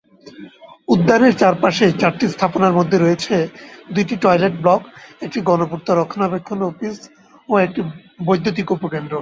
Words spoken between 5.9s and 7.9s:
রক্ষণাবেক্ষণ অফিস ও একটি